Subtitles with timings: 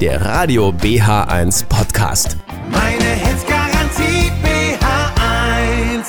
[0.00, 2.36] der Radio BH1 Podcast.
[2.70, 6.04] Meine Hits Garantie BH1.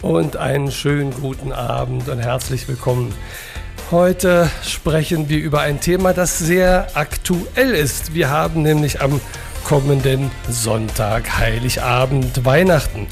[0.00, 3.12] Und einen schönen guten Abend und herzlich willkommen.
[3.90, 8.14] Heute sprechen wir über ein Thema, das sehr aktuell ist.
[8.14, 9.20] Wir haben nämlich am
[9.64, 13.08] kommenden Sonntag, Heiligabend, Weihnachten.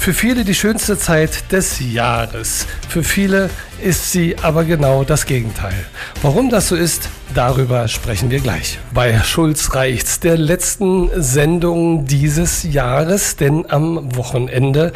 [0.00, 2.66] Für viele die schönste Zeit des Jahres.
[2.88, 3.50] Für viele
[3.82, 5.74] ist sie aber genau das Gegenteil.
[6.22, 8.78] Warum das so ist, darüber sprechen wir gleich.
[8.94, 14.94] Bei Schulz reicht's der letzten Sendung dieses Jahres, denn am Wochenende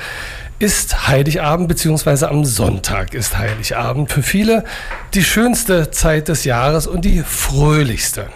[0.59, 4.11] ist Heiligabend beziehungsweise am Sonntag ist Heiligabend.
[4.11, 4.65] Für viele
[5.13, 8.29] die schönste Zeit des Jahres und die fröhlichste.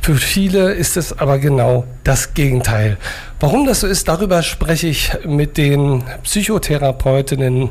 [0.00, 2.98] Für viele ist es aber genau das Gegenteil.
[3.42, 7.70] Warum das so ist, darüber spreche ich mit den Psychotherapeutinnen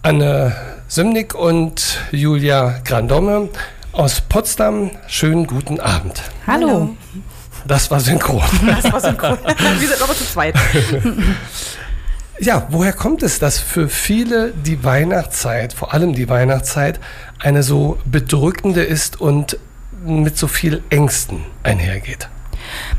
[0.00, 0.56] Anne
[0.88, 3.50] Sümnick und Julia Grandomme
[3.92, 4.90] aus Potsdam.
[5.06, 6.22] Schönen guten Abend.
[6.46, 6.96] Hallo.
[7.66, 8.40] Das war synchron.
[8.66, 9.36] Das war synchron.
[9.78, 10.54] Wir sind aber zu zweit.
[12.42, 16.98] Ja, woher kommt es, dass für viele die Weihnachtszeit, vor allem die Weihnachtszeit,
[17.38, 19.58] eine so bedrückende ist und
[20.06, 22.30] mit so viel Ängsten einhergeht?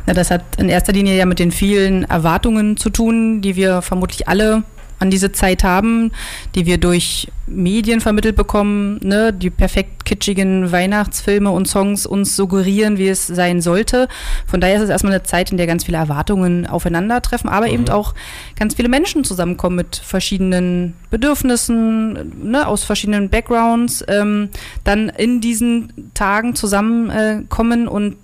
[0.08, 3.82] Ja, das hat in erster Linie ja mit den vielen Erwartungen zu tun, die wir
[3.82, 4.64] vermutlich alle
[5.02, 6.12] an diese Zeit haben,
[6.54, 12.98] die wir durch Medien vermittelt bekommen, ne, die perfekt kitschigen Weihnachtsfilme und Songs uns suggerieren,
[12.98, 14.08] wie es sein sollte.
[14.46, 17.74] Von daher ist es erstmal eine Zeit, in der ganz viele Erwartungen aufeinandertreffen, aber mhm.
[17.74, 18.14] eben auch
[18.58, 24.50] ganz viele Menschen zusammenkommen mit verschiedenen Bedürfnissen, ne, aus verschiedenen Backgrounds, ähm,
[24.84, 28.18] dann in diesen Tagen zusammenkommen äh, und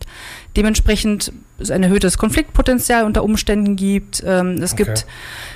[0.58, 4.24] dementsprechend es ein erhöhtes Konfliktpotenzial unter Umständen gibt.
[4.26, 4.86] Ähm, es okay.
[4.86, 5.06] gibt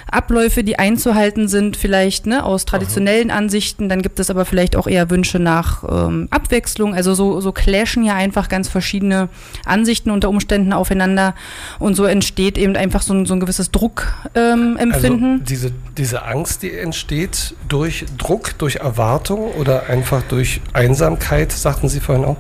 [0.09, 3.37] Abläufe, die einzuhalten sind, vielleicht ne, aus traditionellen Aha.
[3.37, 3.87] Ansichten.
[3.87, 6.95] Dann gibt es aber vielleicht auch eher Wünsche nach ähm, Abwechslung.
[6.95, 9.29] Also so, so clashen ja einfach ganz verschiedene
[9.65, 11.35] Ansichten unter Umständen aufeinander.
[11.79, 14.79] Und so entsteht eben einfach so ein, so ein gewisses Druckempfinden.
[14.79, 21.51] Ähm, also diese, diese Angst, die entsteht durch Druck, durch Erwartung oder einfach durch Einsamkeit,
[21.51, 22.37] sagten Sie vorhin auch?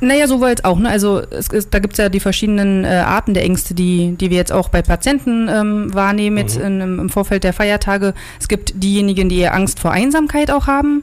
[0.00, 0.78] Naja, so weit auch.
[0.78, 0.88] Ne?
[0.88, 4.30] Also es ist, da gibt es ja die verschiedenen äh, Arten der Ängste, die, die
[4.30, 6.64] wir jetzt auch bei Patienten ähm, wahrnehmen jetzt mhm.
[6.64, 8.14] in, im Vorfeld der Feiertage.
[8.40, 11.02] Es gibt diejenigen, die eher Angst vor Einsamkeit auch haben, mhm.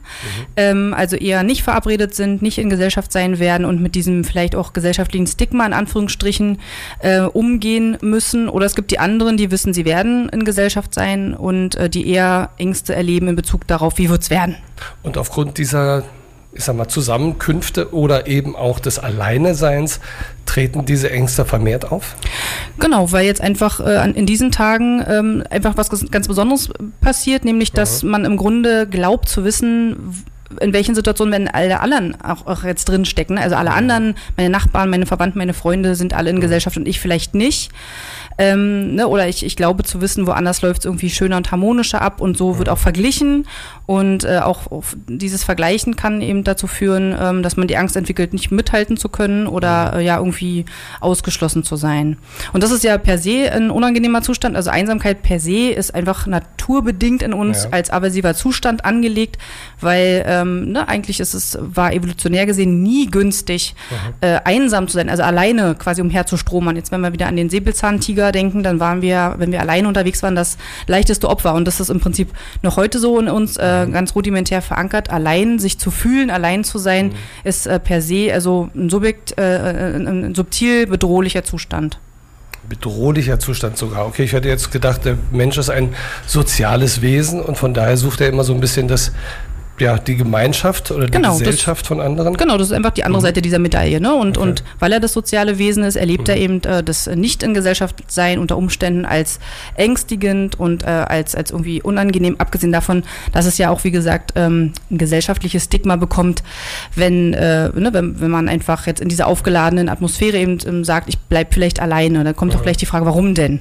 [0.56, 4.56] ähm, also eher nicht verabredet sind, nicht in Gesellschaft sein werden und mit diesem vielleicht
[4.56, 6.58] auch gesellschaftlichen Stigma in Anführungsstrichen
[7.00, 8.48] äh, umgehen müssen.
[8.48, 12.08] Oder es gibt die anderen, die wissen, sie werden in Gesellschaft sein und äh, die
[12.08, 14.56] eher Ängste erleben in Bezug darauf, wie wird es werden.
[15.02, 16.04] Und aufgrund dieser
[16.52, 20.00] ich sag mal, Zusammenkünfte oder eben auch des Alleineseins
[20.46, 22.16] treten diese Ängste vermehrt auf?
[22.78, 26.70] Genau, weil jetzt einfach äh, in diesen Tagen ähm, einfach was ganz Besonderes
[27.00, 28.10] passiert, nämlich dass mhm.
[28.10, 30.24] man im Grunde glaubt zu wissen,
[30.60, 33.38] in welchen Situationen werden alle anderen auch, auch jetzt drin stecken.
[33.38, 36.40] Also alle anderen, meine Nachbarn, meine Verwandten, meine Freunde sind alle in mhm.
[36.40, 37.70] Gesellschaft und ich vielleicht nicht.
[38.38, 42.00] Ähm, ne, oder ich, ich glaube zu wissen, woanders läuft es irgendwie schöner und harmonischer
[42.00, 43.46] ab und so wird auch verglichen.
[43.84, 44.66] Und äh, auch
[45.08, 49.08] dieses Vergleichen kann eben dazu führen, ähm, dass man die Angst entwickelt, nicht mithalten zu
[49.08, 50.66] können oder äh, ja irgendwie
[51.00, 52.18] ausgeschlossen zu sein.
[52.52, 54.56] Und das ist ja per se ein unangenehmer Zustand.
[54.56, 57.70] Also Einsamkeit per se ist einfach naturbedingt in uns ja.
[57.70, 59.38] als aversiver Zustand angelegt,
[59.80, 64.14] weil ähm, ne, eigentlich ist es, war evolutionär gesehen nie günstig, mhm.
[64.20, 66.76] äh, einsam zu sein, also alleine quasi umherzustromern.
[66.76, 69.88] Jetzt, wenn wir wieder an den Säbelzahntiger früher denken, dann waren wir, wenn wir alleine
[69.88, 70.56] unterwegs waren, das
[70.86, 71.54] leichteste Opfer.
[71.54, 72.30] Und das ist im Prinzip
[72.62, 73.92] noch heute so in uns äh, mhm.
[73.92, 75.10] ganz rudimentär verankert.
[75.10, 77.12] Allein sich zu fühlen, allein zu sein, mhm.
[77.44, 81.98] ist äh, per se also ein Subjekt, äh, ein, ein subtil bedrohlicher Zustand
[82.68, 84.06] bedrohlicher Zustand sogar.
[84.06, 85.94] Okay, ich hätte jetzt gedacht, der Mensch ist ein
[86.26, 89.12] soziales Wesen und von daher sucht er immer so ein bisschen das
[89.80, 92.36] ja, die Gemeinschaft oder die genau, Gesellschaft das, von anderen?
[92.36, 93.26] Genau, das ist einfach die andere mhm.
[93.26, 94.00] Seite dieser Medaille.
[94.00, 94.14] Ne?
[94.14, 94.48] Und, okay.
[94.48, 96.34] und weil er das soziale Wesen ist, erlebt mhm.
[96.34, 99.38] er eben äh, das nicht in Gesellschaft sein unter Umständen als
[99.74, 104.32] ängstigend und äh, als, als irgendwie unangenehm, abgesehen davon, dass es ja auch, wie gesagt,
[104.36, 106.42] ähm, ein gesellschaftliches Stigma bekommt,
[106.94, 111.08] wenn, äh, ne, wenn, wenn man einfach jetzt in dieser aufgeladenen Atmosphäre eben ähm, sagt,
[111.08, 112.24] ich bleibe vielleicht alleine.
[112.24, 112.56] Dann kommt mhm.
[112.56, 113.54] doch gleich die Frage, warum denn?
[113.54, 113.60] Ne?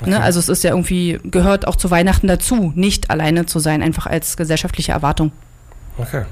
[0.00, 0.10] Okay.
[0.10, 0.20] Ne?
[0.22, 4.06] Also es ist ja irgendwie, gehört auch zu Weihnachten dazu, nicht alleine zu sein, einfach
[4.06, 5.32] als gesellschaftliche Erwartung.
[5.98, 6.24] Okay.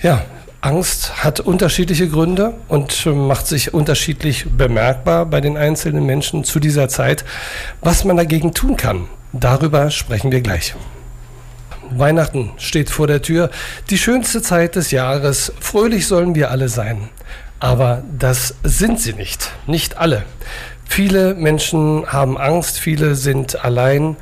[0.00, 0.24] Ja,
[0.60, 6.88] Angst hat unterschiedliche Gründe und macht sich unterschiedlich bemerkbar bei den einzelnen Menschen zu dieser
[6.88, 7.24] Zeit.
[7.80, 10.74] Was man dagegen tun kann, darüber sprechen wir gleich.
[11.90, 13.50] Weihnachten steht vor der Tür,
[13.88, 15.52] die schönste Zeit des Jahres.
[15.60, 17.08] Fröhlich sollen wir alle sein.
[17.60, 20.24] Aber das sind sie nicht, nicht alle.
[20.84, 24.16] Viele Menschen haben Angst, viele sind allein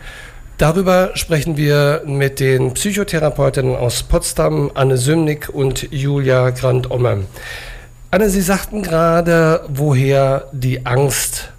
[0.59, 7.27] Darüber sprechen wir mit den Psychotherapeutinnen aus Potsdam, Anne Sümnick und Julia Grand-Omme.
[8.11, 11.53] Anne, Sie sagten gerade, woher die Angst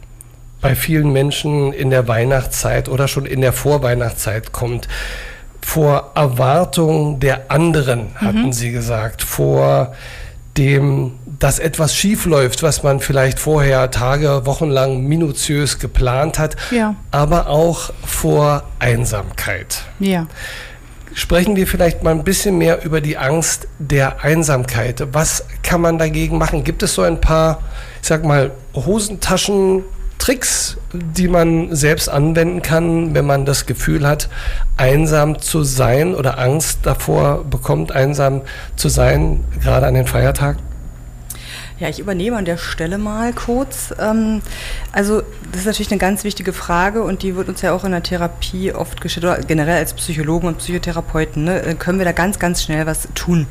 [0.61, 4.87] bei vielen Menschen in der Weihnachtszeit oder schon in der Vorweihnachtszeit kommt.
[5.61, 9.93] Vor Erwartung der anderen, hatten Sie gesagt, vor
[10.57, 16.55] dem, dass etwas schief läuft, was man vielleicht vorher Tage, Wochen lang minutiös geplant hat,
[16.71, 16.95] Ja.
[17.11, 19.83] aber auch vor Einsamkeit.
[19.99, 20.27] Ja.
[21.13, 25.07] Sprechen wir vielleicht mal ein bisschen mehr über die Angst der Einsamkeit.
[25.13, 26.63] Was kann man dagegen machen?
[26.63, 27.59] Gibt es so ein paar,
[28.01, 28.51] ich sag mal,
[30.17, 34.29] Hosentaschen-Tricks, die man selbst anwenden kann, wenn man das Gefühl hat,
[34.75, 38.41] einsam zu sein oder Angst davor bekommt, einsam
[38.75, 40.61] zu sein, gerade an den Feiertagen?
[41.79, 43.93] Ja, ich übernehme an der Stelle mal kurz.
[43.99, 44.41] Ähm,
[44.91, 45.21] also
[45.51, 48.01] das ist natürlich eine ganz wichtige Frage und die wird uns ja auch in der
[48.01, 52.39] Therapie oft gestellt, oder generell als Psychologen und Psychotherapeuten, ne, äh, können wir da ganz,
[52.39, 53.45] ganz schnell was tun.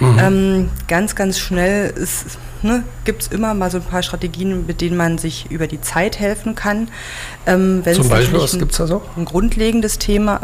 [0.00, 4.80] Ähm, ganz, ganz schnell ist, ne, gibt es immer mal so ein paar Strategien, mit
[4.80, 6.88] denen man sich über die Zeit helfen kann.
[7.46, 9.02] Ähm, wenn Zum es Beispiel, was ein- gibt es da so?
[9.16, 10.40] ein grundlegendes Thema,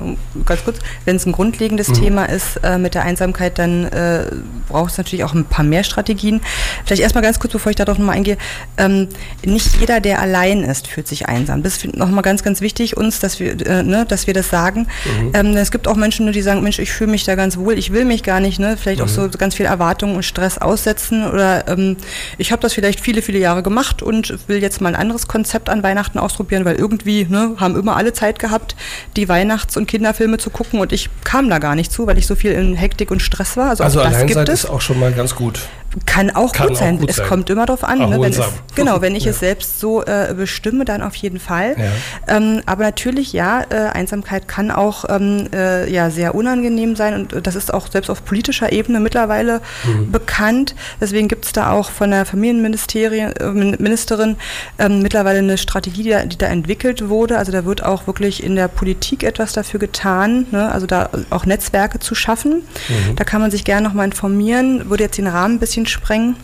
[0.47, 4.27] ganz kurz, wenn es ein grundlegendes Thema ist äh, mit der Einsamkeit, dann äh,
[4.69, 6.41] braucht es natürlich auch ein paar mehr Strategien.
[6.85, 8.37] Vielleicht erstmal ganz kurz, bevor ich darauf nochmal eingehe,
[8.77, 9.09] ähm,
[9.45, 11.63] nicht jeder, der allein ist, fühlt sich einsam.
[11.63, 14.87] Das ist nochmal ganz, ganz wichtig uns, dass wir, äh, ne, dass wir das sagen.
[15.33, 17.93] Ähm, es gibt auch Menschen, die sagen, Mensch, ich fühle mich da ganz wohl, ich
[17.93, 18.77] will mich gar nicht, ne?
[18.77, 21.97] vielleicht auch so ganz viel Erwartungen und Stress aussetzen oder ähm,
[22.39, 25.69] ich habe das vielleicht viele, viele Jahre gemacht und will jetzt mal ein anderes Konzept
[25.69, 28.77] an Weihnachten ausprobieren, weil irgendwie ne, haben immer alle Zeit gehabt,
[29.17, 32.27] die Weihnachts- und Kinderfilme zu gucken und ich kam da gar nicht zu, weil ich
[32.27, 33.71] so viel in Hektik und Stress war.
[33.71, 34.65] Also, Also allein gibt sein es.
[34.65, 35.61] ist auch schon mal ganz gut.
[36.07, 36.99] Kann auch Kann gut auch sein.
[36.99, 37.27] gut es sein.
[37.29, 37.99] kommt immer darauf an.
[37.99, 38.21] Ne?
[38.21, 38.41] Wenn es,
[38.77, 39.31] genau, wenn ich Ja.
[39.33, 41.75] es selbst so äh, bestimme, dann auf jeden Fall.
[41.79, 42.37] Ja.
[42.37, 47.33] Ähm, aber natürlich, ja, äh, Einsamkeit kann auch ähm, äh, ja, sehr unangenehm sein und
[47.33, 50.13] äh, das ist auch selbst auf politischer Ebene mittlerweile Mhm.
[50.13, 50.75] bekannt.
[51.01, 54.37] Deswegen gibt es da auch von der Familienministerin
[54.79, 57.39] äh, ähm, mittlerweile eine Strategie, die da, die da entwickelt wurde.
[57.39, 60.71] Also da wird auch wirklich in der Politik etwas dafür getan, ne?
[60.71, 62.63] also da auch Netzwerke zu schaffen.
[62.89, 63.17] Mhm.
[63.17, 66.37] Da kann man sich gerne nochmal informieren, würde jetzt den Rahmen ein bisschen sprengen.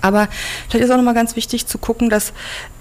[0.00, 0.28] Aber
[0.68, 2.32] vielleicht ist auch nochmal ganz wichtig zu gucken, dass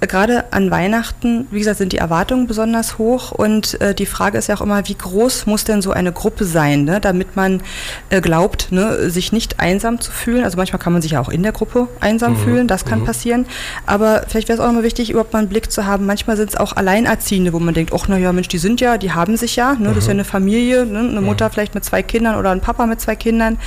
[0.01, 4.37] äh, gerade an Weihnachten, wie gesagt, sind die Erwartungen besonders hoch und äh, die Frage
[4.37, 7.61] ist ja auch immer, wie groß muss denn so eine Gruppe sein, ne, damit man
[8.09, 10.43] äh, glaubt, ne, sich nicht einsam zu fühlen.
[10.43, 13.45] Also manchmal kann man sich ja auch in der Gruppe einsam fühlen, das kann passieren.
[13.85, 16.05] Aber vielleicht wäre es auch nochmal wichtig, überhaupt mal einen Blick zu haben.
[16.05, 19.13] Manchmal sind es auch Alleinerziehende, wo man denkt, ach naja, Mensch, die sind ja, die
[19.13, 22.03] haben sich ja, ne, das ist ja eine Familie, ne, eine Mutter vielleicht mit zwei
[22.03, 23.57] Kindern oder ein Papa mit zwei Kindern.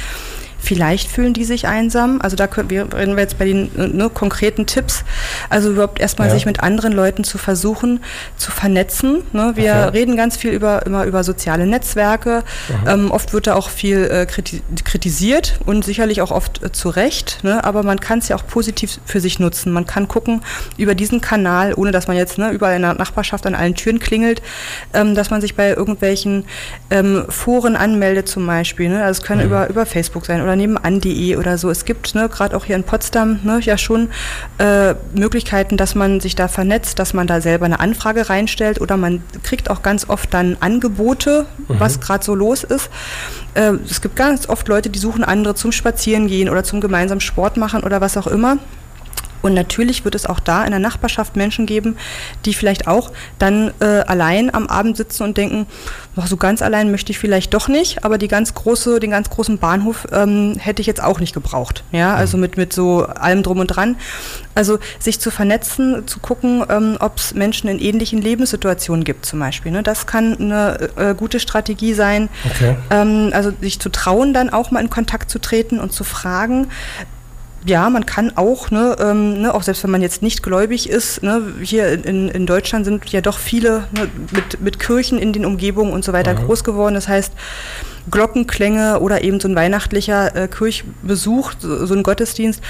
[0.62, 2.20] Vielleicht fühlen die sich einsam.
[2.20, 5.04] Also da können wir, reden wir jetzt bei den äh, ne, konkreten Tipps.
[5.48, 6.34] Also überhaupt erstmal Ja.
[6.34, 8.00] sich mit anderen Leuten zu versuchen,
[8.36, 9.22] zu vernetzen.
[9.32, 9.52] Ne?
[9.54, 9.98] Wir Okay.
[9.98, 12.42] reden ganz viel über, immer über soziale Netzwerke.
[12.86, 16.88] Ähm, oft wird da auch viel äh, kriti kritisiert und sicherlich auch oft äh, zu
[16.90, 17.38] Recht.
[17.42, 17.62] Ne?
[17.64, 19.72] Aber man kann es ja auch positiv für sich nutzen.
[19.72, 20.42] Man kann gucken
[20.76, 23.98] über diesen Kanal, ohne dass man jetzt ne, überall in der Nachbarschaft an allen Türen
[23.98, 24.42] klingelt,
[24.92, 26.44] ähm, dass man sich bei irgendwelchen
[26.90, 28.88] ähm, Foren anmeldet zum Beispiel.
[28.88, 29.02] Ne?
[29.04, 31.70] Also es können über, über Facebook sein oder nebenan.de oder so.
[31.70, 34.08] Es gibt ne, gerade auch hier in Potsdam ne, ja schon
[34.58, 38.96] äh, Möglichkeiten, dass man sich da vernetzt, dass man da selber eine Anfrage reinstellt oder
[38.96, 42.90] man kriegt auch ganz oft dann Angebote, was gerade so los ist.
[43.54, 47.56] Äh, es gibt ganz oft Leute, die suchen andere zum Spazierengehen oder zum gemeinsamen Sport
[47.56, 48.58] machen oder was auch immer.
[49.42, 51.96] Und natürlich wird es auch da in der Nachbarschaft Menschen geben,
[52.44, 55.66] die vielleicht auch dann äh, allein am Abend sitzen und denken,
[56.16, 59.30] "Ach, so ganz allein möchte ich vielleicht doch nicht, aber die ganz große, den ganz
[59.30, 61.84] großen Bahnhof ähm, hätte ich jetzt auch nicht gebraucht.
[61.92, 63.96] Ja, also mit, mit so allem drum und dran.
[64.54, 69.38] Also sich zu vernetzen, zu gucken, ähm, ob es Menschen in ähnlichen Lebenssituationen gibt zum
[69.38, 69.72] Beispiel.
[69.72, 69.82] Ne?
[69.82, 72.28] Das kann eine äh, gute Strategie sein.
[72.44, 72.76] Okay.
[72.90, 76.68] Ähm, also sich zu trauen, dann auch mal in Kontakt zu treten und zu fragen.
[77.66, 81.22] Ja, man kann auch, ne, ähm, ne, auch selbst wenn man jetzt nicht gläubig ist,
[81.22, 85.44] ne, hier in, in Deutschland sind ja doch viele ne, mit, mit Kirchen in den
[85.44, 86.94] Umgebungen und so weiter groß geworden.
[86.94, 87.32] Das heißt,
[88.10, 92.62] Glockenklänge oder eben so ein weihnachtlicher äh, Kirchbesuch, so, so ein Gottesdienst,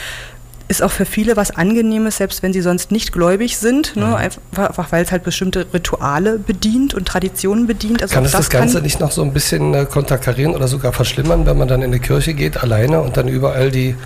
[0.71, 4.69] ist auch für viele was Angenehmes, selbst wenn sie sonst nicht gläubig sind, ne, einfach,
[4.69, 8.03] einfach weil es halt bestimmte Rituale bedient und Traditionen bedient.
[8.03, 11.45] Also Kann es das Ganze nicht noch so ein bisschen äh, konterkarieren oder sogar verschlimmern,
[11.45, 13.97] wenn man dann in die Kirche geht, alleine und dann überall die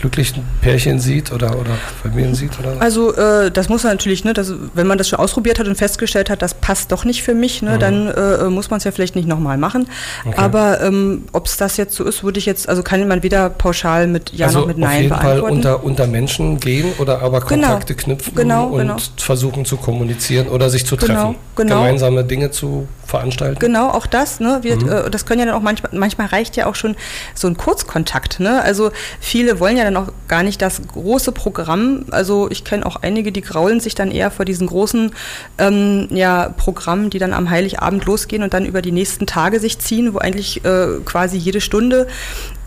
[0.00, 1.70] glücklichen Pärchen sieht oder, oder
[2.02, 2.58] Familien sieht?
[2.58, 2.80] Oder?
[2.80, 5.76] Also äh, das muss man natürlich, ne, das, wenn man das schon ausprobiert hat und
[5.76, 8.92] festgestellt hat, das passt doch nicht für mich, ne, dann äh, muss man es ja
[8.92, 9.88] vielleicht nicht nochmal machen.
[10.36, 13.50] Aber ähm, ob es das jetzt so ist, würde ich jetzt, also kann man weder
[13.50, 15.56] pauschal mit Ja also noch mit auf Nein jeden Fall beantworten.
[15.56, 17.68] unter, unter Menschen gehen oder aber Genau.
[17.68, 18.96] Kontakte knüpfen Genau, und genau.
[19.16, 21.36] versuchen zu kommunizieren oder sich zu Genau, treffen.
[21.56, 21.76] genau.
[21.82, 23.58] Gemeinsame Dinge zu veranstalten?
[23.58, 24.40] Genau, auch das.
[24.40, 24.60] Ne?
[24.62, 26.96] Wir, äh, das können ja dann auch manchmal, manchmal reicht ja auch schon
[27.34, 28.40] so ein Kurzkontakt.
[28.40, 28.62] Ne?
[28.62, 28.90] Also
[29.20, 32.06] viele wollen ja dann auch gar nicht das große Programm.
[32.10, 35.12] Also ich kenne auch einige, die graulen sich dann eher vor diesen großen
[35.58, 39.78] ähm, ja, Programmen, die dann am Heiligabend losgehen und dann über die nächsten Tage sich
[39.78, 42.06] ziehen, wo eigentlich äh, quasi jede Stunde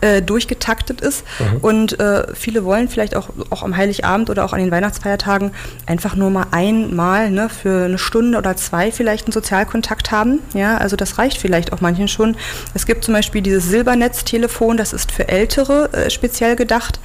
[0.00, 1.24] äh, durchgetaktet ist.
[1.62, 5.52] Und äh, viele wollen vielleicht auch, auch am Heiligabend oder auch an den Weihnachtsfeiertagen
[5.86, 10.33] einfach nur mal einmal ne, für eine Stunde oder zwei vielleicht einen Sozialkontakt haben.
[10.54, 12.36] Ja, also das reicht vielleicht auch manchen schon.
[12.74, 17.00] Es gibt zum Beispiel dieses Silbernetztelefon, das ist für Ältere äh, speziell gedacht,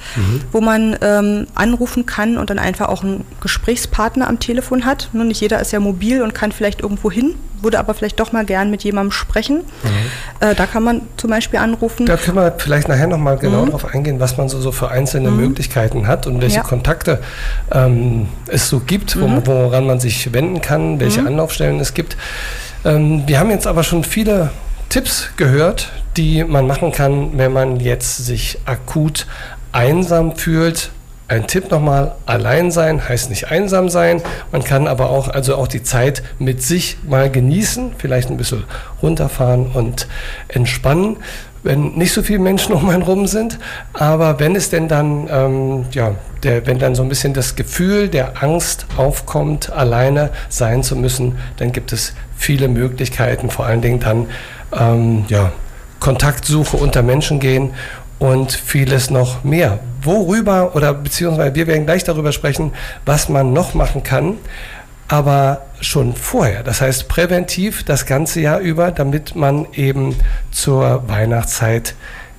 [0.52, 5.08] wo man ähm, anrufen kann und dann einfach auch einen Gesprächspartner am Telefon hat.
[5.12, 8.32] Nur nicht jeder ist ja mobil und kann vielleicht irgendwo hin, würde aber vielleicht doch
[8.32, 9.60] mal gern mit jemandem sprechen.
[10.40, 12.06] Äh, da kann man zum Beispiel anrufen.
[12.06, 15.30] Da können wir vielleicht nachher nochmal genau darauf eingehen, was man so, so für einzelne
[15.30, 16.62] Möglichkeiten hat und welche Ja.
[16.62, 17.20] Kontakte
[17.70, 22.16] ähm, es so gibt, wo, woran man sich wenden kann, welche Anlaufstellen es gibt.
[22.84, 24.50] Ähm, wir haben jetzt aber schon viele
[24.88, 29.26] Tipps gehört, die man machen kann, wenn man jetzt sich akut
[29.72, 30.90] einsam fühlt.
[31.28, 34.20] Ein Tipp nochmal, allein sein heißt nicht einsam sein.
[34.50, 38.64] Man kann aber auch, also auch die Zeit mit sich mal genießen, vielleicht ein bisschen
[39.00, 40.08] runterfahren und
[40.48, 41.18] entspannen,
[41.62, 43.58] wenn nicht so viele Menschen um einen rum sind.
[43.92, 48.08] Aber wenn es denn dann, ähm, ja, der, wenn dann so ein bisschen das Gefühl
[48.08, 54.00] der Angst aufkommt, alleine sein zu müssen, dann gibt es viele Möglichkeiten, vor allen Dingen
[54.00, 54.26] dann,
[54.72, 55.52] ähm, ja,
[56.00, 57.74] Kontaktsuche unter Menschen gehen
[58.18, 59.80] und vieles noch mehr.
[60.02, 62.72] Worüber oder beziehungsweise wir werden gleich darüber sprechen,
[63.04, 64.38] was man noch machen kann,
[65.08, 66.62] aber schon vorher.
[66.62, 70.14] Das heißt präventiv das ganze Jahr über, damit man eben
[70.52, 71.94] zur Weihnachtszeit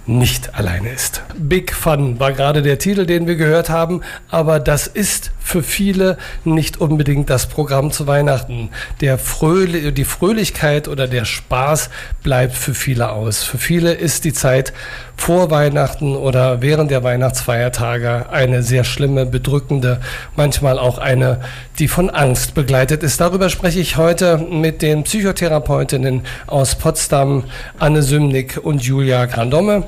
[0.06, 1.22] nicht alleine ist.
[1.38, 6.18] Big Fun war gerade der Titel, den wir gehört haben, aber das ist für viele
[6.44, 8.70] nicht unbedingt das Programm zu Weihnachten.
[9.02, 11.90] Der Fröhli die Fröhlichkeit oder der Spaß
[12.24, 13.44] bleibt für viele aus.
[13.44, 14.74] Für viele ist die Zeit
[15.22, 20.02] vor Weihnachten oder während der Weihnachtsfeiertage eine sehr schlimme, bedrückende,
[20.36, 21.42] manchmal auch eine,
[21.78, 23.22] die von Angst begleitet ist.
[23.22, 27.44] Darüber spreche ich heute mit den Psychotherapeutinnen aus Potsdam,
[27.78, 29.84] Anne Sümnick und Julia Grandomme.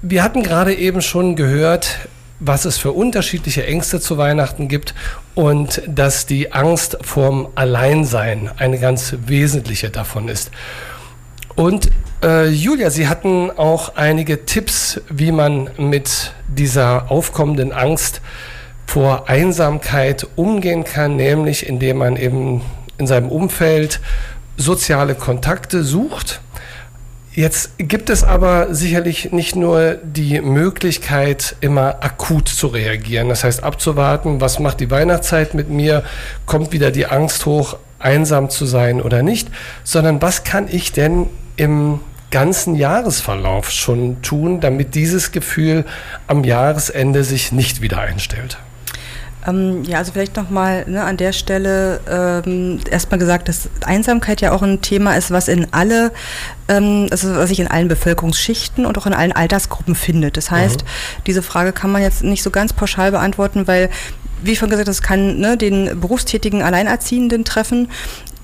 [0.00, 1.98] Wir hatten gerade eben schon gehört,
[2.38, 4.94] was es für unterschiedliche Ängste zu Weihnachten gibt
[5.34, 10.52] und dass die Angst vorm Alleinsein eine ganz wesentliche davon ist.
[11.56, 11.90] Und
[12.22, 18.20] äh, Julia, Sie hatten auch einige Tipps, wie man mit dieser aufkommenden Angst
[18.86, 22.62] vor Einsamkeit umgehen kann, nämlich indem man eben
[22.98, 24.00] in seinem Umfeld
[24.56, 26.40] soziale Kontakte sucht.
[27.32, 33.28] Jetzt gibt es aber sicherlich nicht nur die Möglichkeit, immer akut zu reagieren.
[33.28, 36.02] Das heißt, abzuwarten, was macht die Weihnachtszeit mit mir,
[36.44, 39.48] kommt wieder die Angst hoch, einsam zu sein oder nicht,
[39.84, 42.00] sondern was kann ich denn im
[42.30, 45.84] ganzen Jahresverlauf schon tun, damit dieses Gefühl
[46.26, 48.58] am Jahresende sich nicht wieder einstellt?
[49.46, 54.52] Ähm, ja, also vielleicht nochmal ne, an der Stelle ähm, erstmal gesagt, dass Einsamkeit ja
[54.52, 56.12] auch ein Thema ist, was in alle,
[56.68, 60.36] ähm, also was sich in allen Bevölkerungsschichten und auch in allen Altersgruppen findet.
[60.36, 60.84] Das heißt,
[61.26, 63.88] diese Frage kann man jetzt nicht so ganz pauschal beantworten, weil,
[64.42, 67.88] wie schon gesagt, das kann ne, den berufstätigen Alleinerziehenden treffen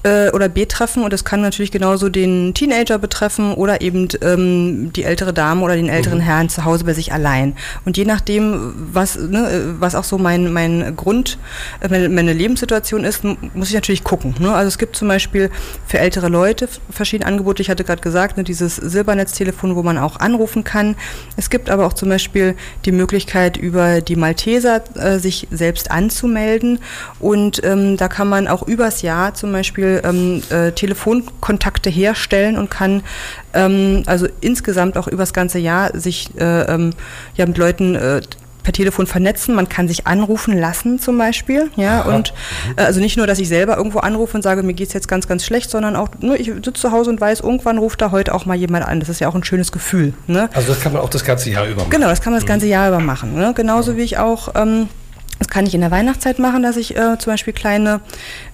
[0.07, 5.03] äh, oder betreffen und es kann natürlich genauso den Teenager betreffen oder eben ähm, die
[5.03, 7.57] ältere Dame oder den älteren Herrn zu Hause bei sich allein.
[7.85, 11.39] Und je nachdem, was, ne, was auch so mein, mein Grund,
[11.81, 14.37] äh, meine, meine Lebenssituation ist, muss ich natürlich gucken.
[14.39, 14.55] Ne?
[14.55, 15.51] Also es gibt zum Beispiel
[15.87, 17.63] für ältere Leute verschiedene Angebote.
[17.63, 20.95] Ich hatte gerade gesagt, ne, dieses Silbernetztelefon, wo man auch anrufen kann.
[21.37, 26.79] Es gibt aber auch zum Beispiel die Möglichkeit, über die Malteser äh, sich selbst anzumelden.
[27.19, 32.71] Und ähm, da kann man auch übers Jahr zum Beispiel ähm, äh, Telefonkontakte herstellen und
[32.71, 33.03] kann
[33.55, 36.93] ähm, also insgesamt auch übers ganze Jahr sich äh, ähm,
[37.37, 38.21] ja, mit Leuten äh,
[38.67, 39.55] per Telefon vernetzen.
[39.55, 41.71] Man kann sich anrufen lassen zum Beispiel.
[41.77, 42.35] Ja, und
[42.77, 45.29] äh, also nicht nur, dass ich selber irgendwo anrufe und sage, mir geht's jetzt ganz,
[45.29, 48.35] ganz schlecht, sondern auch, ne, ich sitze zu Hause und weiß, irgendwann ruft da heute
[48.35, 48.99] auch mal jemand an.
[48.99, 50.15] Das ist ja auch ein schönes Gefühl.
[50.27, 50.51] Ne?
[50.53, 51.91] Also das kann man auch das ganze Jahr über machen.
[51.91, 53.35] Genau, das kann man das ganze Jahr über machen.
[53.35, 53.53] Ne?
[53.55, 54.89] Genauso wie ich auch, ähm,
[55.39, 58.01] das kann ich in der Weihnachtszeit machen, dass ich äh, zum Beispiel kleine,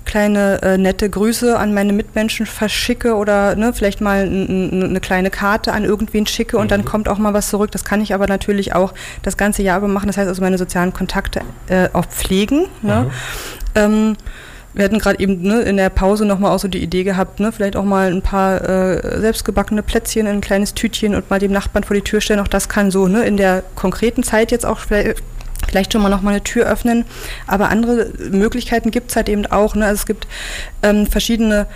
[0.04, 5.72] kleine äh, nette Grüße an meine Mitmenschen verschicke oder ne, vielleicht mal eine kleine Karte
[5.72, 7.70] an irgendwen schicke und dann kommt auch mal was zurück.
[7.70, 10.08] Das kann ich aber natürlich auch das ganze Jahr über machen.
[10.08, 12.66] Das heißt also meine sozialen Kontakte äh, auch pflegen.
[12.82, 13.10] Ne?
[13.74, 14.16] Ähm,
[14.74, 17.52] wir hatten gerade eben ne, in der Pause nochmal auch so die Idee gehabt, ne,
[17.52, 21.52] vielleicht auch mal ein paar äh, selbstgebackene Plätzchen in ein kleines Tütchen und mal dem
[21.52, 22.40] Nachbarn vor die Tür stellen.
[22.40, 24.80] Auch das kann so ne, in der konkreten Zeit jetzt auch
[25.66, 27.04] vielleicht, schon mal nochmal eine Tür öffnen.
[27.46, 29.74] Aber andere Möglichkeiten gibt es halt eben auch.
[29.74, 29.86] Ne?
[29.86, 30.26] Also es gibt
[30.82, 31.66] ähm, verschiedene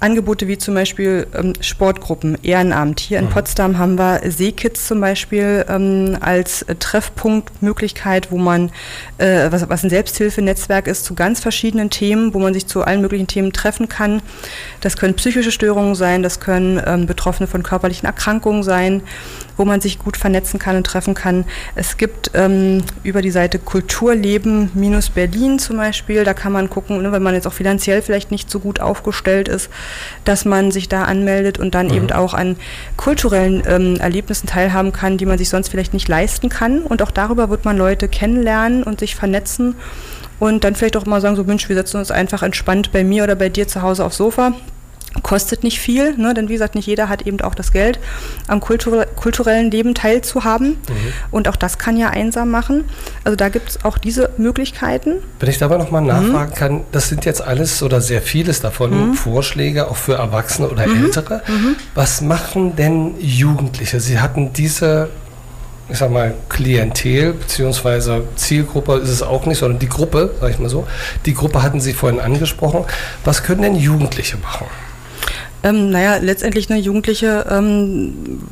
[0.00, 3.00] Angebote wie zum Beispiel ähm, Sportgruppen, Ehrenamt.
[3.00, 8.70] Hier in Potsdam haben wir Seekids zum Beispiel ähm, als äh, Treffpunktmöglichkeit, wo man,
[9.18, 13.00] äh, was, was ein Selbsthilfenetzwerk ist, zu ganz verschiedenen Themen, wo man sich zu allen
[13.00, 14.20] möglichen Themen treffen kann.
[14.80, 19.02] Das können psychische Störungen sein, das können ähm, Betroffene von körperlichen Erkrankungen sein,
[19.56, 21.44] wo man sich gut vernetzen kann und treffen kann.
[21.74, 27.22] Es gibt ähm, über die Seite Kulturleben-Berlin zum Beispiel, da kann man gucken, ne, wenn
[27.22, 29.70] man jetzt auch finanziell vielleicht nicht so gut aufgestellt ist,
[30.24, 32.56] dass man sich da anmeldet und dann eben auch an
[32.96, 36.82] kulturellen ähm, Erlebnissen teilhaben kann, die man sich sonst vielleicht nicht leisten kann.
[36.82, 39.74] Und auch darüber wird man Leute kennenlernen und sich vernetzen
[40.38, 43.24] und dann vielleicht auch mal sagen, so Mensch, wir setzen uns einfach entspannt bei mir
[43.24, 44.52] oder bei dir zu Hause aufs Sofa
[45.22, 46.34] kostet nicht viel, ne?
[46.34, 47.98] denn wie gesagt, nicht jeder hat eben auch das Geld,
[48.46, 50.76] am kulture kulturellen Leben teilzuhaben.
[51.30, 52.84] Und auch das kann ja einsam machen.
[53.24, 55.16] Also da gibt es auch diese Möglichkeiten.
[55.40, 59.88] Wenn ich dabei nochmal nachfragen kann, das sind jetzt alles oder sehr vieles davon Vorschläge
[59.88, 61.42] auch für Erwachsene oder Ältere.
[61.94, 64.00] Was machen denn Jugendliche?
[64.00, 65.08] Sie hatten diese,
[65.88, 70.58] ich sag mal, Klientel beziehungsweise Zielgruppe ist es auch nicht, sondern die Gruppe, sag ich
[70.58, 70.86] mal so.
[71.24, 72.84] Die Gruppe hatten Sie vorhin angesprochen.
[73.24, 74.66] Was können denn Jugendliche machen?
[75.66, 78.42] Ähm, naja, letztendlich ne, Jugendliche ähm,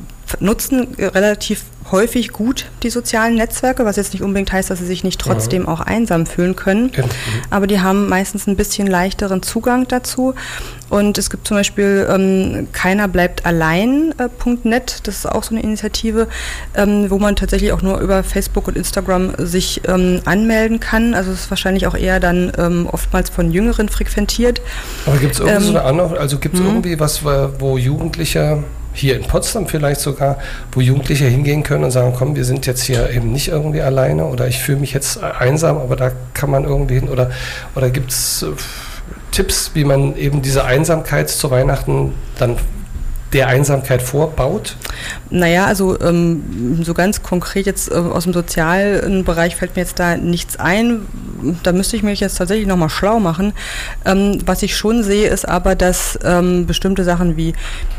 [0.40, 5.04] nutzen relativ häufig gut die sozialen Netzwerke, was jetzt nicht unbedingt heißt, dass sie sich
[5.04, 6.90] nicht trotzdem auch einsam fühlen können.
[6.96, 7.04] Ja.
[7.50, 10.34] Aber die haben meistens ein bisschen leichteren Zugang dazu.
[10.90, 16.28] Und es gibt zum Beispiel ähm, keiner bleibt allein.net, das ist auch so eine Initiative,
[16.74, 21.14] ähm, wo man tatsächlich auch nur über Facebook und Instagram sich ähm, anmelden kann.
[21.14, 24.60] Also es ist wahrscheinlich auch eher dann ähm, oftmals von Jüngeren frequentiert.
[25.06, 28.62] Aber gibt es irgendwie Ähm, so eine also gibt es irgendwie was, wo Jugendliche
[28.94, 30.38] hier in Potsdam vielleicht sogar,
[30.72, 34.26] wo Jugendliche hingehen können und sagen, komm, wir sind jetzt hier eben nicht irgendwie alleine
[34.26, 37.30] oder ich fühle mich jetzt einsam, aber da kann man irgendwie hin oder,
[37.74, 38.46] oder gibt es äh,
[39.32, 42.56] Tipps, wie man eben diese Einsamkeit zu Weihnachten dann
[43.34, 44.76] der Einsamkeit vorbaut?
[45.30, 49.98] Naja, also ähm, so ganz konkret jetzt äh, aus dem sozialen Bereich fällt mir jetzt
[49.98, 51.06] da nichts ein.
[51.62, 53.52] Da müsste ich mich jetzt tatsächlich nochmal schlau machen.
[54.04, 57.54] Ähm, was ich schon sehe, ist aber, dass ähm, bestimmte Sachen wie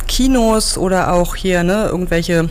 [0.08, 2.50] Kinos oder auch hier ne, irgendwelche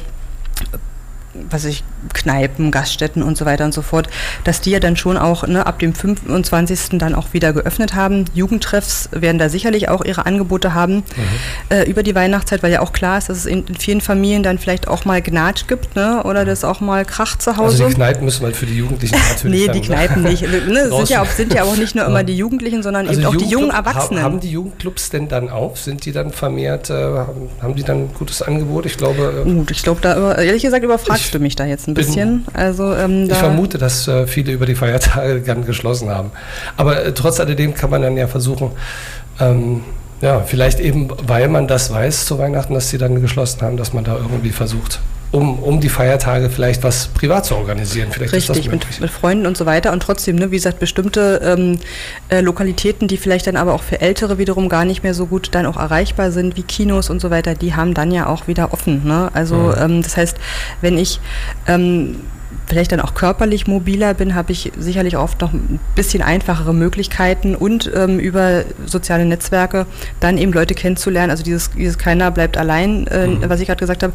[1.50, 4.08] was weiß ich, Kneipen, Gaststätten und so weiter und so fort,
[4.44, 6.98] dass die ja dann schon auch ne, ab dem 25.
[6.98, 8.24] dann auch wieder geöffnet haben.
[8.34, 11.02] Jugendtreffs werden da sicherlich auch ihre Angebote haben
[11.70, 14.42] äh, über die Weihnachtszeit, weil ja auch klar ist, dass es in, in vielen Familien
[14.42, 17.74] dann vielleicht auch mal Gnatsch gibt ne, oder das auch mal Krach zu Hause.
[17.84, 20.42] Also die Kneipen müssen wir für die Jugendlichen natürlich Nee, die Kneipen nicht.
[20.42, 23.28] Ne, sind, ja auch, sind ja auch nicht nur immer die Jugendlichen, sondern Also eben
[23.28, 24.20] auch die jungen Erwachsenen.
[24.20, 25.78] ha- Haben die Jugendclubs denn dann auf?
[25.78, 28.86] Sind die dann vermehrt, äh, haben, haben die dann ein gutes Angebot?
[28.86, 31.64] Ich glaube, äh, Gut, ich glaube, da über- ehrlich gesagt überfragst Ich du mich da
[31.64, 32.44] jetzt ein bin- bisschen.
[32.52, 36.30] Also ähm, Ich vermute, dass äh, viele über die Feiertage dann geschlossen haben.
[36.76, 38.70] Aber äh, trotz alledem kann man dann ja versuchen,
[39.40, 39.80] ähm,
[40.20, 43.92] ja, vielleicht eben, weil man das weiß zu Weihnachten, dass sie dann geschlossen haben, dass
[43.92, 45.00] man da irgendwie versucht,
[45.34, 48.08] um, um die Feiertage vielleicht was privat zu organisieren.
[48.12, 49.92] Vielleicht Richtig, mit, mit Freunden und so weiter.
[49.92, 51.80] Und trotzdem, ne, wie gesagt, bestimmte ähm,
[52.28, 55.48] äh, Lokalitäten, die vielleicht dann aber auch für Ältere wiederum gar nicht mehr so gut
[55.50, 58.72] dann auch erreichbar sind, wie Kinos und so weiter, die haben dann ja auch wieder
[58.72, 59.04] offen.
[59.04, 59.28] Ne?
[59.34, 60.36] Also ähm, das heißt,
[60.80, 61.18] wenn ich
[61.66, 62.20] ähm,
[62.66, 67.56] vielleicht dann auch körperlich mobiler bin, habe ich sicherlich oft noch ein bisschen einfachere Möglichkeiten
[67.56, 69.86] und ähm, über soziale Netzwerke
[70.20, 71.30] dann eben Leute kennenzulernen.
[71.30, 73.48] Also dieses, dieses keiner bleibt allein, äh, Mhm.
[73.48, 74.12] was ich gerade gesagt habe,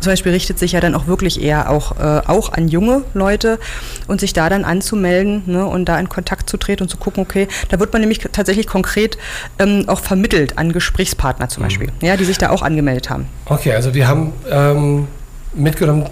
[0.00, 3.58] zum Beispiel richtet sich ja dann auch wirklich eher auch, äh, auch an junge Leute
[4.06, 7.22] und sich da dann anzumelden ne, und da in Kontakt zu treten und zu gucken,
[7.22, 9.18] okay, da wird man nämlich tatsächlich konkret
[9.58, 13.26] ähm, auch vermittelt an Gesprächspartner zum Beispiel, ja, die sich da auch angemeldet haben.
[13.46, 15.08] Okay, also wir haben ähm,
[15.54, 16.06] mitgenommen,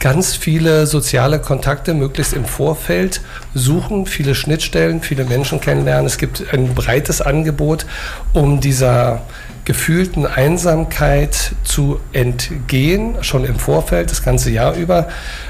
[0.00, 3.20] ganz viele soziale Kontakte möglichst im Vorfeld
[3.54, 6.06] suchen, viele Schnittstellen, viele Menschen kennenlernen.
[6.06, 7.84] Es gibt ein breites Angebot,
[8.32, 9.20] um dieser
[9.64, 15.08] gefühlten Einsamkeit zu entgehen, schon im Vorfeld, das ganze Jahr über,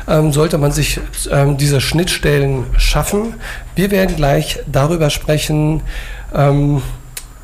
[0.08, 3.34] ähm, sollte man sich ähm, diese Schnittstellen schaffen.
[3.74, 5.82] Wir werden gleich darüber sprechen,
[6.34, 6.82] ähm,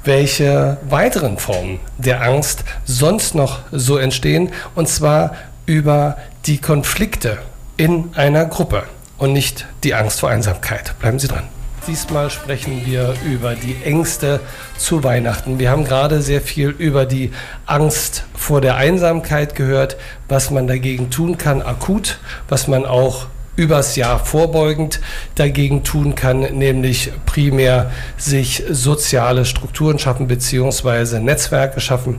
[0.04, 5.34] welche weiteren Formen der Angst sonst noch so entstehen, und zwar
[5.66, 7.38] über die Konflikte
[7.76, 8.84] in einer Gruppe
[9.18, 10.98] und nicht die Angst vor Einsamkeit.
[10.98, 11.55] Bleiben Sie dran.
[11.86, 14.40] Diesmal sprechen wir über die Ängste
[14.76, 15.60] zu Weihnachten.
[15.60, 17.30] Wir haben gerade sehr viel über die
[17.64, 19.96] Angst vor der Einsamkeit gehört,
[20.28, 22.18] was man dagegen tun kann, akut,
[22.48, 25.00] was man auch übers Jahr vorbeugend
[25.36, 32.18] dagegen tun kann, nämlich primär sich soziale Strukturen schaffen beziehungsweise Netzwerke schaffen.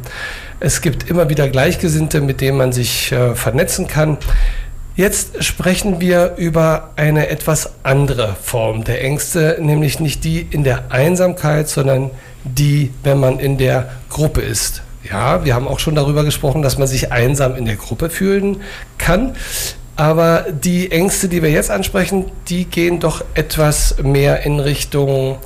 [0.61, 4.17] Es gibt immer wieder Gleichgesinnte, mit denen man sich äh, vernetzen kann.
[4.97, 10.91] Jetzt sprechen wir über eine etwas andere Form der Ängste, nämlich nicht die in der
[10.91, 12.09] Einsamkeit, sondern
[12.43, 14.81] die, wenn man in der Gruppe ist.
[15.07, 18.61] Ja, wir haben auch schon darüber gesprochen, dass man sich einsam in der Gruppe fühlen
[18.97, 19.35] kann.
[19.95, 25.37] Aber die Ängste, die wir jetzt ansprechen, die gehen doch etwas mehr in Richtung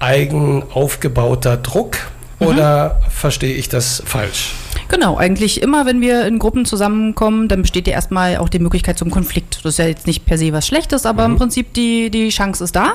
[0.00, 1.96] eigen aufgebauter Druck.
[2.40, 4.54] Oder verstehe ich das falsch?
[4.90, 8.98] Genau, eigentlich immer, wenn wir in Gruppen zusammenkommen, dann besteht ja erstmal auch die Möglichkeit
[8.98, 9.64] zum Konflikt.
[9.64, 12.64] Das ist ja jetzt nicht per se was Schlechtes, aber im Prinzip die, die Chance
[12.64, 12.94] ist da.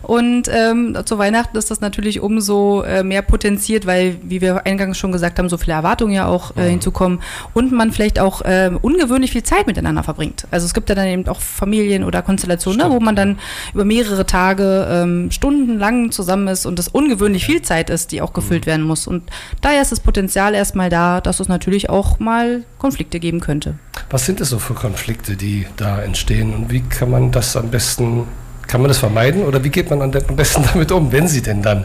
[0.00, 4.96] Und ähm, zu Weihnachten ist das natürlich umso äh, mehr potenziert, weil, wie wir eingangs
[4.96, 7.20] schon gesagt haben, so viele Erwartungen ja auch äh, hinzukommen
[7.52, 10.46] und man vielleicht auch äh, ungewöhnlich viel Zeit miteinander verbringt.
[10.50, 13.38] Also es gibt ja dann eben auch Familien oder Konstellationen, ne, wo man dann
[13.74, 18.32] über mehrere Tage ähm, stundenlang zusammen ist und es ungewöhnlich viel Zeit ist, die auch
[18.32, 19.06] gefüllt werden muss.
[19.06, 19.24] Und
[19.60, 23.74] daher ist das Potenzial erstmal da, dass es natürlich auch mal Konflikte geben könnte.
[24.10, 27.70] Was sind es so für Konflikte, die da entstehen und wie kann man das am
[27.70, 28.28] besten,
[28.68, 31.62] kann man das vermeiden oder wie geht man am besten damit um, wenn sie denn
[31.62, 31.84] dann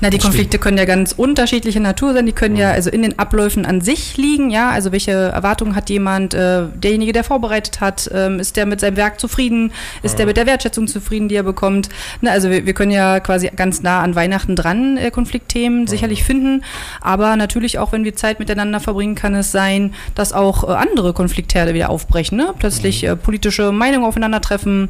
[0.00, 0.18] Na, die.
[0.18, 2.26] Konflikte können ja ganz unterschiedlicher Natur sein.
[2.26, 4.50] Die können ja also in den Abläufen an sich liegen.
[4.50, 6.34] Ja, also welche Erwartungen hat jemand?
[6.34, 9.72] Äh, derjenige, der vorbereitet hat, ähm, ist der mit seinem Werk zufrieden?
[10.02, 11.88] Ist der mit der Wertschätzung zufrieden, die er bekommt?
[12.20, 16.24] Na, also wir, wir können ja quasi ganz nah an Weihnachten dran äh, Konfliktthemen sicherlich
[16.24, 16.64] finden.
[17.00, 21.12] Aber natürlich auch, wenn wir Zeit miteinander verbringen, kann es sein, dass auch äh, andere
[21.12, 22.38] Konfliktherde wieder aufbrechen.
[22.38, 22.54] Ne?
[22.58, 24.88] Plötzlich äh, politische Meinungen aufeinandertreffen.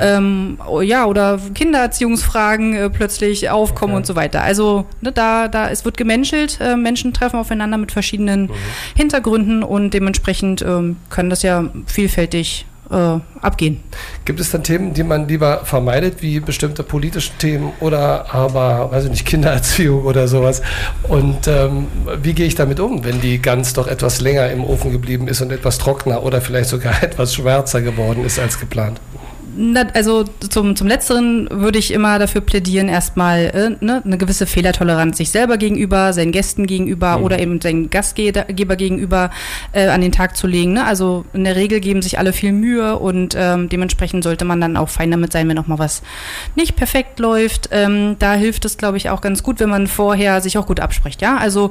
[0.00, 4.43] Ähm, oh, ja, oder Kindererziehungsfragen äh, plötzlich aufkommen und so weiter.
[4.44, 8.50] Also ne, da, da, es wird gemenschelt, äh, Menschen treffen aufeinander mit verschiedenen
[8.94, 13.80] Hintergründen und dementsprechend ähm, können das ja vielfältig äh, abgehen.
[14.24, 19.04] Gibt es dann Themen, die man lieber vermeidet, wie bestimmte politische Themen oder aber, weiß
[19.04, 20.62] ich nicht, Kindererziehung oder sowas?
[21.08, 21.86] Und ähm,
[22.22, 25.40] wie gehe ich damit um, wenn die Gans doch etwas länger im Ofen geblieben ist
[25.40, 29.00] und etwas trockener oder vielleicht sogar etwas schwärzer geworden ist als geplant?
[29.94, 33.38] Also zum, zum Letzteren würde ich immer dafür plädieren, erstmal
[33.80, 38.76] äh, ne, eine gewisse Fehlertoleranz sich selber gegenüber, seinen Gästen gegenüber oder eben seinen Gastgeber
[38.76, 39.30] gegenüber
[39.72, 40.72] äh, an den Tag zu legen.
[40.72, 40.84] Ne?
[40.84, 44.76] Also in der Regel geben sich alle viel Mühe und ähm, dementsprechend sollte man dann
[44.76, 46.02] auch fein damit sein, wenn auch mal was
[46.56, 47.68] nicht perfekt läuft.
[47.70, 50.80] Ähm, da hilft es, glaube ich, auch ganz gut, wenn man vorher sich auch gut
[50.80, 51.22] abspricht.
[51.22, 51.70] Ja, also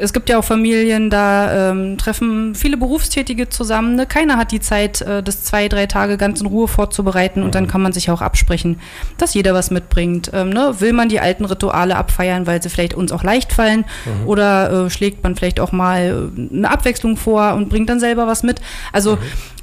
[0.00, 3.96] es gibt ja auch Familien, da ähm, treffen viele Berufstätige zusammen.
[3.96, 4.06] Ne?
[4.06, 7.68] Keiner hat die Zeit, äh, das zwei, drei Tage ganz in Ruhe vorzubereiten und dann
[7.68, 8.80] kann man sich auch absprechen,
[9.16, 10.30] dass jeder was mitbringt.
[10.32, 10.74] Ähm, ne?
[10.78, 13.84] Will man die alten Rituale abfeiern, weil sie vielleicht uns auch leicht fallen
[14.26, 18.26] oder äh, schlägt man vielleicht auch mal äh, eine Abwechslung vor und bringt dann selber
[18.26, 18.60] was mit.
[18.92, 19.18] Also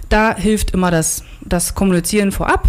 [0.10, 2.68] da hilft immer das, das Kommunizieren vorab.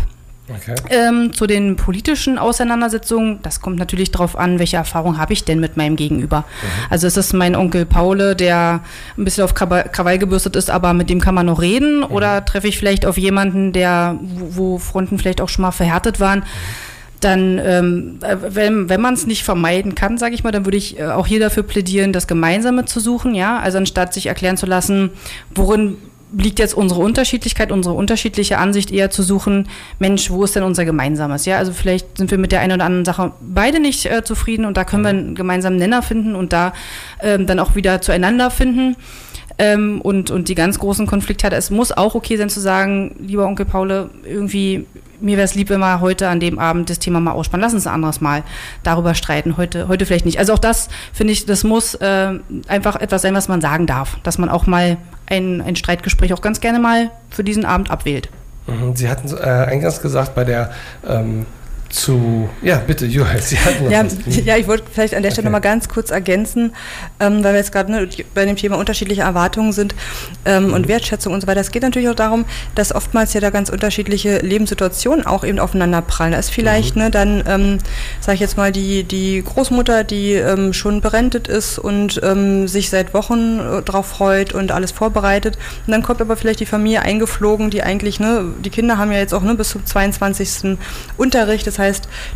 [0.49, 0.77] Okay.
[0.91, 5.59] Ähm, zu den politischen Auseinandersetzungen, das kommt natürlich darauf an, welche Erfahrung habe ich denn
[5.59, 6.45] mit meinem Gegenüber.
[6.89, 8.81] Also es ist mein Onkel Paule, der
[9.19, 12.05] ein bisschen auf Krawall gebürstet ist, aber mit dem kann man noch reden.
[12.05, 16.21] Oder treffe ich vielleicht auf jemanden, der, wo, wo Fronten vielleicht auch schon mal verhärtet
[16.21, 16.45] waren.
[17.21, 20.77] Dann, ähm, äh, wenn, wenn man es nicht vermeiden kann, sage ich mal, dann würde
[20.77, 23.59] ich äh, auch hier dafür plädieren, das Gemeinsame zu suchen, ja.
[23.59, 25.11] Also anstatt sich erklären zu lassen,
[25.55, 25.97] worin
[26.33, 30.85] liegt jetzt unsere Unterschiedlichkeit, unsere unterschiedliche Ansicht eher zu suchen, Mensch, wo ist denn unser
[30.85, 31.47] Gemeinsames?
[31.47, 34.65] Ja, also vielleicht sind wir mit der einen oder anderen Sache beide nicht äh, zufrieden
[34.65, 36.73] und da können wir einen gemeinsamen Nenner finden und da
[37.21, 38.97] ähm, dann auch wieder zueinander finden.
[39.59, 43.47] Ähm, und, und die ganz großen Konfliktherde, es muss auch okay sein zu sagen, lieber
[43.47, 44.85] Onkel Paule, irgendwie,
[45.19, 47.62] mir wäre es lieb, wenn wir heute an dem Abend das Thema mal ausspannen.
[47.62, 48.43] Lass uns ein anderes Mal
[48.83, 49.57] darüber streiten.
[49.57, 50.39] Heute, heute vielleicht nicht.
[50.39, 52.35] Also auch das, finde ich, das muss äh,
[52.69, 54.19] einfach etwas sein, was man sagen darf.
[54.25, 58.29] Dass man auch mal ein, ein Streitgespräch auch ganz gerne mal für diesen Abend abwählt.
[58.67, 58.97] Mhm.
[58.97, 60.71] Sie hatten äh, eingangs gesagt, bei der
[61.07, 61.47] ähm,
[61.88, 62.49] zu.
[62.62, 64.05] Ja, bitte, Joel, Sie hatten Ja,
[64.44, 65.53] ja, ich wollte vielleicht an der Stelle Okay.
[65.53, 66.72] nochmal ganz kurz ergänzen,
[67.20, 69.94] ähm, weil wir jetzt gerade ne, bei dem Thema unterschiedliche Erwartungen sind
[70.44, 71.61] ähm, und Wertschätzung und so weiter.
[71.61, 76.03] Es geht natürlich auch darum, dass oftmals ja da ganz unterschiedliche Lebenssituationen auch eben aufeinander
[76.03, 76.33] prallen.
[76.33, 77.79] Da ist vielleicht ne, dann, ähm,
[78.20, 82.90] sage ich jetzt mal, die, die Großmutter, die ähm, schon berentet ist und ähm, sich
[82.90, 85.59] seit Wochen äh, drauf freut und alles vorbereitet.
[85.87, 89.18] Und dann kommt aber vielleicht die Familie eingeflogen, die eigentlich, ne, die Kinder haben ja
[89.18, 90.77] jetzt auch ne, bis zum 22.
[91.16, 91.66] Unterricht.
[91.66, 91.86] Das heißt,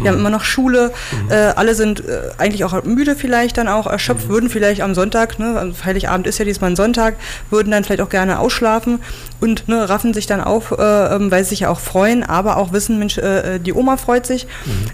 [0.02, 0.92] die haben immer noch Schule.
[1.28, 5.38] Äh, alle sind äh, eigentlich auch müde vielleicht dann auch, erschöpft, würden vielleicht am Sonntag,
[5.38, 7.16] ne, Heiligabend ist ja diesmal ein Sonntag,
[7.50, 9.00] würden dann vielleicht auch gerne ausschlafen
[9.40, 12.56] und ne, raffen sich dann auf, äh, ähm, weil sie sich ja auch freuen, aber
[12.56, 14.46] auch wissen, Mensch, äh, die Oma freut sich.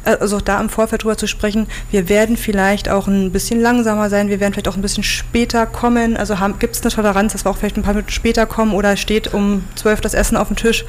[0.04, 3.60] Äh, Also auch da im Vorfeld drüber zu sprechen, wir werden vielleicht auch ein bisschen
[3.60, 6.16] langsamer sein, wir werden vielleicht auch ein bisschen später kommen.
[6.16, 8.96] Also gibt es eine Toleranz, dass wir auch vielleicht ein paar Minuten später kommen oder
[8.96, 10.84] steht um zwölf das Essen auf dem Tisch.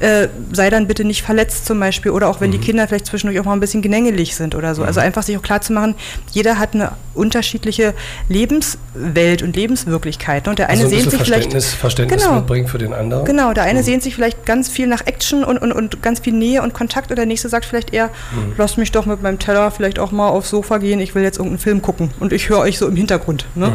[0.00, 3.06] Äh, sei dann bitte nicht verletzt zum Beispiel oder auch wenn die Kinder vielleicht vielleicht
[3.06, 4.82] zwischendurch auch mal ein bisschen genängelig sind oder so.
[4.82, 4.88] Mhm.
[4.88, 5.94] Also einfach sich auch klar zu machen,
[6.32, 7.94] jeder hat eine unterschiedliche
[8.28, 10.48] Lebenswelt und Lebenswirklichkeit.
[10.48, 12.36] Und der eine Also ein sehnt sich vielleicht Verständnis, Verständnis Genau.
[12.36, 13.24] mitbringen für den anderen.
[13.24, 13.70] Genau, der Mhm.
[13.70, 16.74] eine sehnt sich vielleicht ganz viel nach Action und, und, und ganz viel Nähe und
[16.74, 18.52] Kontakt und der nächste sagt vielleicht eher, Mhm.
[18.56, 21.38] lass mich doch mit meinem Teller vielleicht auch mal aufs Sofa gehen, ich will jetzt
[21.38, 23.46] irgendeinen Film gucken und ich höre euch so im Hintergrund.
[23.54, 23.68] Ne?
[23.68, 23.72] Mhm.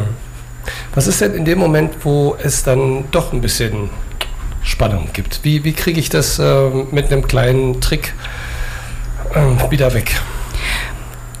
[0.94, 3.88] Was ist denn in dem Moment, wo es dann doch ein bisschen
[4.64, 5.40] Spannung gibt?
[5.44, 8.14] Wie, wie kriege ich das äh, mit einem kleinen Trick
[9.70, 10.20] wieder weg?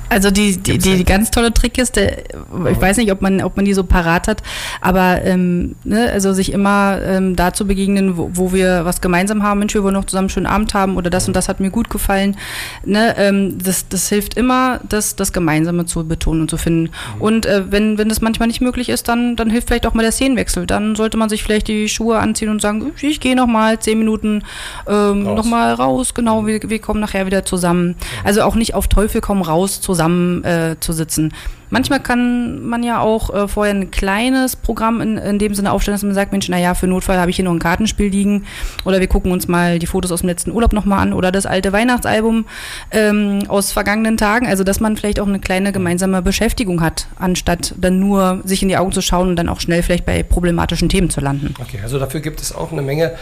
[0.08, 2.24] Also die, die, die, die ganz tolle Trickkiste,
[2.70, 4.42] ich weiß nicht, ob man, ob man die so parat hat,
[4.80, 9.58] aber ähm, ne, also sich immer ähm, dazu begegnen, wo, wo wir was gemeinsam haben,
[9.58, 11.70] Mensch, wir wollen noch zusammen einen schönen Abend haben oder das und das hat mir
[11.70, 12.36] gut gefallen.
[12.84, 16.90] Ne, ähm, das, das hilft immer, das, das Gemeinsame zu betonen und zu finden.
[17.18, 20.02] Und äh, wenn, wenn das manchmal nicht möglich ist, dann, dann hilft vielleicht auch mal
[20.02, 20.66] der Szenenwechsel.
[20.66, 23.98] Dann sollte man sich vielleicht die Schuhe anziehen und sagen, ich gehe noch mal zehn
[23.98, 24.42] Minuten
[24.86, 25.36] ähm, Raus.
[25.36, 27.96] noch mal raus, genau, wir, wir kommen nachher wieder zusammen.
[28.24, 29.96] Also auch nicht auf Teufel komm raus zusammen
[30.44, 31.32] äh, zu sitzen.
[31.68, 35.94] Manchmal kann man ja auch äh, vorher ein kleines Programm in, in dem Sinne aufstellen,
[35.94, 38.44] dass man sagt, Mensch, naja, für Notfall habe ich hier noch ein Kartenspiel liegen
[38.84, 41.44] oder wir gucken uns mal die Fotos aus dem letzten Urlaub nochmal an oder das
[41.44, 42.46] alte Weihnachtsalbum
[42.92, 44.46] ähm, aus vergangenen Tagen.
[44.46, 48.68] Also, dass man vielleicht auch eine kleine gemeinsame Beschäftigung hat, anstatt dann nur sich in
[48.68, 51.54] die Augen zu schauen und dann auch schnell vielleicht bei problematischen Themen zu landen.
[51.60, 53.14] Okay, also dafür gibt es auch eine Menge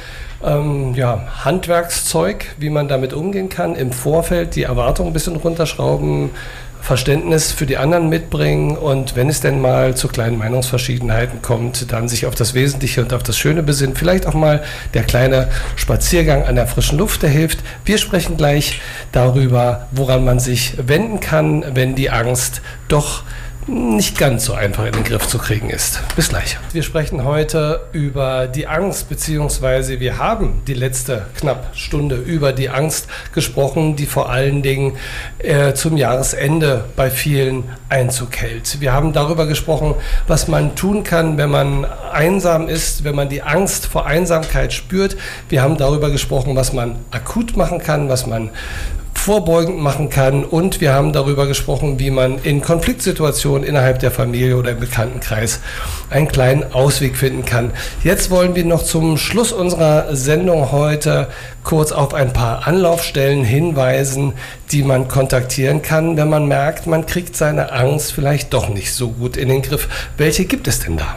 [0.44, 3.75] ähm, ja, Handwerkszeug, wie man damit umgehen kann.
[3.75, 6.31] Im Vorfeld die Erwartungen ein bisschen runterschrauben,
[6.85, 12.11] Verständnis für die anderen mitbringen und wenn es denn mal zu kleinen Meinungsverschiedenheiten kommt, dann
[12.11, 13.97] sich auf das Wesentliche und auf das Schöne besinnen.
[13.97, 17.61] Vielleicht auch mal der kleine Spaziergang an der frischen Luft, der hilft.
[17.87, 23.23] Wir sprechen gleich darüber, woran man sich wenden kann, wenn die Angst doch
[23.66, 26.00] nicht ganz so einfach in den Griff zu kriegen ist.
[26.16, 26.59] Bis gleich.
[26.72, 32.68] Wir sprechen heute über die Angst, beziehungsweise wir haben die letzte knapp Stunde über die
[32.68, 34.96] Angst gesprochen, die vor allen Dingen
[35.38, 38.81] äh, zum Jahresende bei vielen Einzug hält.
[38.81, 39.94] Wir haben darüber gesprochen,
[40.27, 45.16] was man tun kann, wenn man einsam ist, wenn man die Angst vor Einsamkeit spürt.
[45.48, 48.50] Wir haben darüber gesprochen, was man akut machen kann, was man
[49.25, 54.59] vorbeugend machen kann und wir haben darüber gesprochen, wie man in Konfliktsituationen innerhalb der Familie
[54.59, 55.61] oder im Bekanntenkreis
[56.11, 57.71] einen kleinen Ausweg finden kann.
[58.03, 61.29] Jetzt wollen wir noch zum Schluss unserer Sendung heute
[61.63, 64.35] kurz auf ein paar Anlaufstellen hinweisen,
[64.73, 69.09] die man kontaktieren kann, wenn man merkt, man kriegt seine Angst vielleicht doch nicht so
[69.09, 69.89] gut in den Griff.
[70.19, 71.17] Welche gibt es denn da?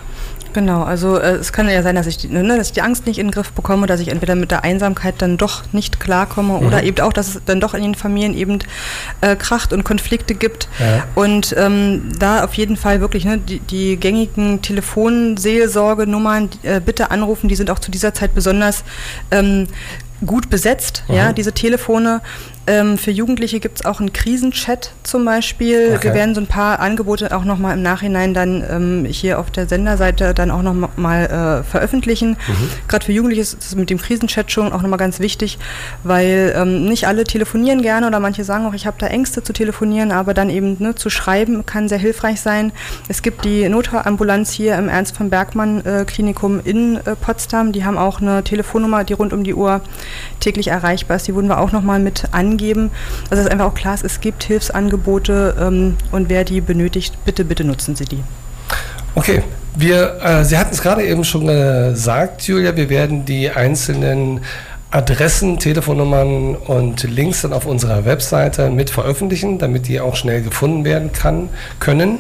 [0.58, 3.06] Genau, also äh, es kann ja sein, dass ich, die, ne, dass ich die Angst
[3.06, 6.58] nicht in den Griff bekomme, dass ich entweder mit der Einsamkeit dann doch nicht klarkomme
[6.58, 8.58] oder eben auch, dass es dann doch in den Familien eben
[9.22, 10.67] äh, kracht und Konflikte gibt.
[10.80, 11.04] Ja.
[11.13, 17.50] Und ähm, da auf jeden Fall wirklich ne, die, die gängigen Telefonseelsorgenummern äh, bitte anrufen,
[17.50, 18.84] die sind auch zu dieser Zeit besonders
[19.30, 19.67] ähm,
[20.26, 22.22] gut besetzt, ja, diese Telefone.
[22.67, 25.93] Ähm, für Jugendliche gibt es auch einen Krisenchat zum Beispiel.
[25.95, 26.10] Okay.
[26.10, 29.67] Wir werden so ein paar Angebote auch nochmal im Nachhinein dann ähm, hier auf der
[29.67, 32.36] Senderseite dann auch nochmal äh, veröffentlichen.
[32.88, 35.60] Gerade für Jugendliche ist es mit dem Krisenchat schon auch nochmal ganz wichtig,
[36.03, 39.53] weil ähm, nicht alle telefonieren gerne oder manche sagen auch, ich habe da Ängste zu
[39.53, 42.73] telefonieren, aber dann eben ne, zu schreiben kann sehr hilfreich sein.
[43.08, 47.71] Es gibt die Notambulanz hier im Ernst von Bergmann äh, Klinikum in äh, Potsdam.
[47.71, 49.82] Die haben auch eine Telefonnummer, die rund um die Uhr
[50.41, 51.27] täglich erreichbar ist.
[51.27, 52.91] Die wurden wir auch nochmal mit angeben.
[53.30, 57.46] Also dass einfach auch klar ist, es gibt Hilfsangebote ähm, und wer die benötigt, bitte,
[57.46, 58.24] bitte nutzen Sie die.
[59.15, 59.43] Okay,
[59.76, 64.41] wir, äh, Sie hatten es gerade eben schon gesagt, Julia, wir werden die einzelnen
[64.89, 70.86] Adressen, Telefonnummern und Links dann auf unserer Webseite mit veröffentlichen, damit die auch schnell gefunden
[70.86, 72.20] werden kann, können.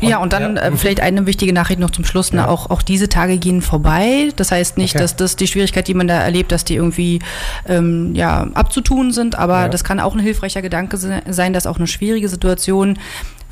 [0.00, 0.62] Ja, und dann Ja.
[0.62, 2.32] äh, vielleicht eine wichtige Nachricht noch zum Schluss.
[2.32, 2.40] Ne?
[2.40, 2.48] Ja.
[2.48, 4.30] Auch, auch diese Tage gehen vorbei.
[4.36, 5.02] Das heißt nicht, Okay.
[5.04, 7.20] dass das die Schwierigkeit, die man da erlebt, dass die irgendwie
[7.66, 9.68] ähm, ja, abzutun sind, aber Ja.
[9.68, 12.98] das kann auch ein hilfreicher Gedanke se- sein, dass auch eine schwierige Situation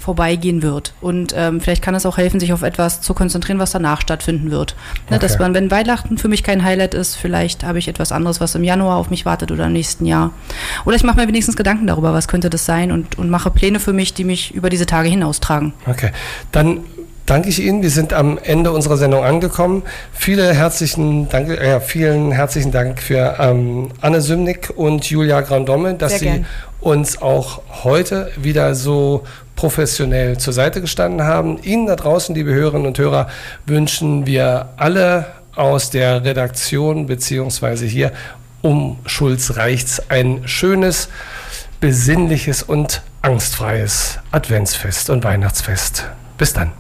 [0.07, 0.95] vorbeigehen wird.
[1.01, 4.51] Und ähm, vielleicht kann es auch helfen, sich auf etwas zu konzentrieren, was danach stattfinden
[4.51, 4.77] wird.
[5.11, 5.42] Ne, Dass Okay.
[5.42, 8.62] man, wenn Weihnachten für mich kein Highlight ist, vielleicht habe ich etwas anderes, was im
[8.64, 10.31] Januar auf mich wartet oder im nächsten Jahr.
[10.85, 13.81] Oder ich mache mir wenigstens Gedanken darüber, was könnte das sein und, und mache Pläne
[13.81, 15.73] für mich, die mich über diese Tage hinaustragen.
[15.87, 16.11] Okay,
[16.53, 16.81] dann
[17.27, 17.83] danke ich Ihnen.
[17.83, 19.83] Wir sind am Ende unserer Sendung angekommen.
[20.12, 26.12] Viele herzlichen Dank, äh, vielen herzlichen Dank für ähm, Anne Sümnick und Julia Grandomme, dass
[26.12, 26.47] Sehr Sie gern.
[26.81, 29.25] uns auch heute wieder so
[29.57, 31.59] professionell zur Seite gestanden haben.
[31.62, 33.29] Ihnen da draußen, liebe Hörerinnen und Hörer,
[33.66, 38.12] wünschen wir alle aus der Redaktion beziehungsweise hier
[38.62, 41.09] um Schulz reicht's ein schönes,
[41.81, 46.05] besinnliches und angstfreies Adventsfest und Weihnachtsfest.
[46.37, 46.73] Bis dann.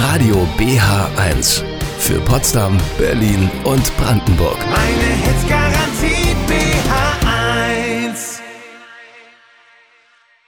[0.00, 1.62] Radio BH1
[1.98, 4.58] für Potsdam, Berlin und Brandenburg.
[4.70, 5.48] Meine Hits